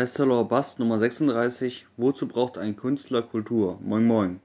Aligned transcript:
Bestseller 0.00 0.44
Bust 0.44 0.78
Nummer 0.78 0.98
36 0.98 1.86
Wozu 1.98 2.26
braucht 2.26 2.56
ein 2.56 2.74
Künstler 2.74 3.20
Kultur? 3.20 3.78
Moin 3.82 4.06
Moin. 4.06 4.40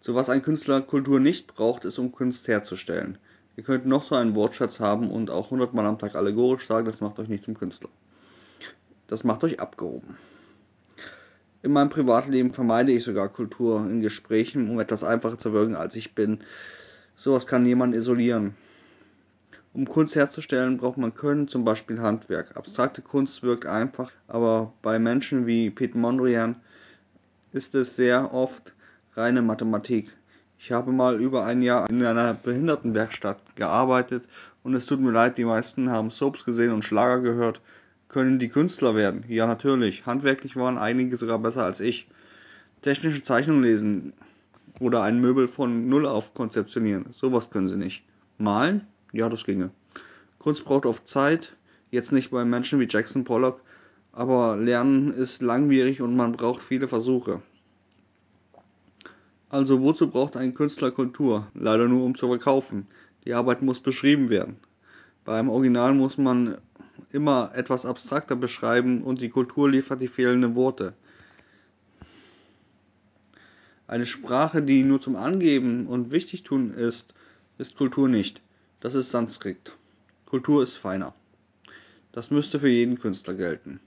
Zu 0.00 0.14
was 0.14 0.30
ein 0.30 0.44
Künstler 0.44 0.80
Kultur 0.80 1.18
nicht 1.18 1.48
braucht, 1.48 1.84
ist 1.84 1.98
um 1.98 2.12
Kunst 2.12 2.46
herzustellen. 2.46 3.18
Ihr 3.56 3.64
könnt 3.64 3.84
noch 3.84 4.04
so 4.04 4.14
einen 4.14 4.36
Wortschatz 4.36 4.78
haben 4.78 5.10
und 5.10 5.28
auch 5.28 5.50
hundertmal 5.50 5.86
am 5.86 5.98
Tag 5.98 6.14
allegorisch 6.14 6.68
sagen, 6.68 6.86
das 6.86 7.00
macht 7.00 7.18
euch 7.18 7.26
nicht 7.26 7.42
zum 7.42 7.58
Künstler. 7.58 7.88
Das 9.08 9.24
macht 9.24 9.42
euch 9.42 9.58
abgehoben. 9.58 10.16
In 11.64 11.72
meinem 11.72 11.90
Privatleben 11.90 12.52
vermeide 12.52 12.92
ich 12.92 13.02
sogar 13.02 13.28
Kultur 13.28 13.80
in 13.90 14.02
Gesprächen, 14.02 14.70
um 14.70 14.78
etwas 14.78 15.02
einfacher 15.02 15.36
zu 15.36 15.52
wirken, 15.52 15.74
als 15.74 15.96
ich 15.96 16.14
bin. 16.14 16.44
Sowas 17.16 17.48
kann 17.48 17.66
jemand 17.66 17.96
isolieren. 17.96 18.54
Um 19.76 19.86
Kunst 19.86 20.16
herzustellen, 20.16 20.78
braucht 20.78 20.96
man 20.96 21.14
Können, 21.14 21.48
zum 21.48 21.66
Beispiel 21.66 22.00
Handwerk. 22.00 22.56
Abstrakte 22.56 23.02
Kunst 23.02 23.42
wirkt 23.42 23.66
einfach, 23.66 24.10
aber 24.26 24.72
bei 24.80 24.98
Menschen 24.98 25.46
wie 25.46 25.68
Pete 25.68 25.98
Mondrian 25.98 26.56
ist 27.52 27.74
es 27.74 27.94
sehr 27.94 28.32
oft 28.32 28.72
reine 29.16 29.42
Mathematik. 29.42 30.10
Ich 30.58 30.72
habe 30.72 30.92
mal 30.92 31.20
über 31.20 31.44
ein 31.44 31.60
Jahr 31.60 31.90
in 31.90 32.02
einer 32.02 32.32
Behindertenwerkstatt 32.32 33.54
gearbeitet 33.54 34.26
und 34.62 34.72
es 34.72 34.86
tut 34.86 34.98
mir 34.98 35.10
leid, 35.10 35.36
die 35.36 35.44
meisten 35.44 35.90
haben 35.90 36.10
Soaps 36.10 36.46
gesehen 36.46 36.72
und 36.72 36.82
Schlager 36.82 37.20
gehört. 37.20 37.60
Können 38.08 38.38
die 38.38 38.48
Künstler 38.48 38.94
werden? 38.94 39.26
Ja, 39.28 39.46
natürlich. 39.46 40.06
Handwerklich 40.06 40.56
waren 40.56 40.78
einige 40.78 41.18
sogar 41.18 41.38
besser 41.38 41.64
als 41.64 41.80
ich. 41.80 42.08
Technische 42.80 43.22
Zeichnungen 43.22 43.62
lesen 43.62 44.14
oder 44.80 45.02
ein 45.02 45.20
Möbel 45.20 45.48
von 45.48 45.86
Null 45.90 46.06
auf 46.06 46.32
konzeptionieren, 46.32 47.12
sowas 47.14 47.50
können 47.50 47.68
sie 47.68 47.76
nicht. 47.76 48.04
Malen? 48.38 48.86
Ja, 49.16 49.30
das 49.30 49.44
ginge. 49.44 49.70
Kunst 50.38 50.66
braucht 50.66 50.84
oft 50.84 51.08
Zeit, 51.08 51.56
jetzt 51.90 52.12
nicht 52.12 52.30
bei 52.30 52.44
Menschen 52.44 52.78
wie 52.80 52.86
Jackson 52.86 53.24
Pollock, 53.24 53.62
aber 54.12 54.58
Lernen 54.58 55.10
ist 55.10 55.40
langwierig 55.40 56.02
und 56.02 56.14
man 56.14 56.32
braucht 56.32 56.62
viele 56.62 56.86
Versuche. 56.86 57.40
Also 59.48 59.80
wozu 59.80 60.10
braucht 60.10 60.36
ein 60.36 60.52
Künstler 60.52 60.90
Kultur? 60.90 61.46
Leider 61.54 61.88
nur 61.88 62.04
um 62.04 62.14
zu 62.14 62.28
verkaufen. 62.28 62.88
Die 63.24 63.32
Arbeit 63.32 63.62
muss 63.62 63.80
beschrieben 63.80 64.28
werden. 64.28 64.58
Beim 65.24 65.48
Original 65.48 65.94
muss 65.94 66.18
man 66.18 66.58
immer 67.10 67.52
etwas 67.54 67.86
abstrakter 67.86 68.36
beschreiben 68.36 69.02
und 69.02 69.22
die 69.22 69.30
Kultur 69.30 69.70
liefert 69.70 70.02
die 70.02 70.08
fehlenden 70.08 70.54
Worte. 70.56 70.92
Eine 73.86 74.04
Sprache, 74.04 74.60
die 74.60 74.82
nur 74.82 75.00
zum 75.00 75.16
Angeben 75.16 75.86
und 75.86 76.10
Wichtigtun 76.10 76.74
ist, 76.74 77.14
ist 77.56 77.76
Kultur 77.76 78.10
nicht. 78.10 78.42
Das 78.86 78.94
ist 78.94 79.10
Sanskrit. 79.10 79.72
Kultur 80.26 80.62
ist 80.62 80.76
feiner. 80.76 81.12
Das 82.12 82.30
müsste 82.30 82.60
für 82.60 82.68
jeden 82.68 83.00
Künstler 83.00 83.34
gelten. 83.34 83.80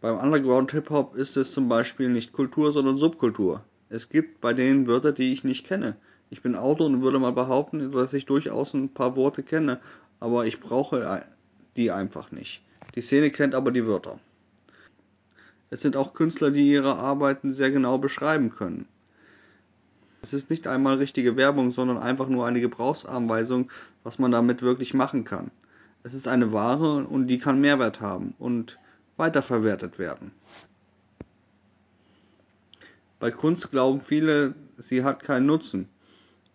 Beim 0.00 0.16
Underground 0.18 0.70
Hip-Hop 0.70 1.16
ist 1.16 1.36
es 1.36 1.50
zum 1.50 1.68
Beispiel 1.68 2.08
nicht 2.08 2.32
Kultur, 2.32 2.72
sondern 2.72 2.98
Subkultur. 2.98 3.64
Es 3.88 4.08
gibt 4.08 4.40
bei 4.40 4.54
denen 4.54 4.86
Wörter, 4.86 5.10
die 5.10 5.32
ich 5.32 5.42
nicht 5.42 5.66
kenne. 5.66 5.96
Ich 6.30 6.40
bin 6.40 6.54
Autor 6.54 6.86
und 6.86 7.02
würde 7.02 7.18
mal 7.18 7.32
behaupten, 7.32 7.90
dass 7.90 8.12
ich 8.12 8.26
durchaus 8.26 8.74
ein 8.74 8.90
paar 8.90 9.16
Worte 9.16 9.42
kenne, 9.42 9.80
aber 10.20 10.46
ich 10.46 10.60
brauche 10.60 11.24
die 11.74 11.90
einfach 11.90 12.30
nicht. 12.30 12.62
Die 12.94 13.02
Szene 13.02 13.32
kennt 13.32 13.56
aber 13.56 13.72
die 13.72 13.86
Wörter. 13.86 14.20
Es 15.70 15.80
sind 15.80 15.96
auch 15.96 16.14
Künstler, 16.14 16.52
die 16.52 16.70
ihre 16.70 16.94
Arbeiten 16.94 17.52
sehr 17.52 17.72
genau 17.72 17.98
beschreiben 17.98 18.50
können. 18.54 18.86
Es 20.26 20.32
ist 20.32 20.50
nicht 20.50 20.66
einmal 20.66 20.96
richtige 20.96 21.36
Werbung, 21.36 21.70
sondern 21.70 21.98
einfach 21.98 22.26
nur 22.26 22.48
eine 22.48 22.60
Gebrauchsanweisung, 22.60 23.70
was 24.02 24.18
man 24.18 24.32
damit 24.32 24.60
wirklich 24.60 24.92
machen 24.92 25.24
kann. 25.24 25.52
Es 26.02 26.14
ist 26.14 26.26
eine 26.26 26.52
Ware 26.52 27.04
und 27.04 27.28
die 27.28 27.38
kann 27.38 27.60
Mehrwert 27.60 28.00
haben 28.00 28.34
und 28.40 28.76
weiterverwertet 29.16 30.00
werden. 30.00 30.32
Bei 33.20 33.30
Kunst 33.30 33.70
glauben 33.70 34.00
viele, 34.00 34.56
sie 34.78 35.04
hat 35.04 35.22
keinen 35.22 35.46
Nutzen. 35.46 35.88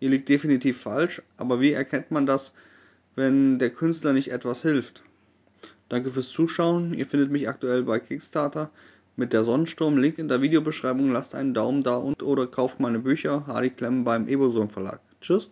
Ihr 0.00 0.10
liegt 0.10 0.28
definitiv 0.28 0.82
falsch, 0.82 1.22
aber 1.38 1.62
wie 1.62 1.72
erkennt 1.72 2.10
man 2.10 2.26
das, 2.26 2.52
wenn 3.16 3.58
der 3.58 3.70
Künstler 3.70 4.12
nicht 4.12 4.32
etwas 4.32 4.60
hilft? 4.60 5.02
Danke 5.88 6.10
fürs 6.10 6.28
Zuschauen. 6.28 6.92
Ihr 6.92 7.06
findet 7.06 7.30
mich 7.30 7.48
aktuell 7.48 7.84
bei 7.84 8.00
Kickstarter 8.00 8.70
mit 9.16 9.32
der 9.32 9.44
Sonnensturm. 9.44 9.98
Link 9.98 10.18
in 10.18 10.28
der 10.28 10.42
Videobeschreibung. 10.42 11.12
Lasst 11.12 11.34
einen 11.34 11.54
Daumen 11.54 11.82
da 11.82 11.96
und 11.96 12.22
oder 12.22 12.46
kauft 12.46 12.80
meine 12.80 12.98
Bücher. 12.98 13.46
Hardy 13.46 13.70
Klemm 13.70 14.04
beim 14.04 14.28
Eboson 14.28 14.70
Verlag. 14.70 15.00
Tschüss. 15.20 15.50